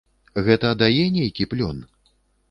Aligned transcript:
Гэта 0.45 0.69
дае 0.81 1.03
нейкі 1.17 1.47
плён? 1.51 1.83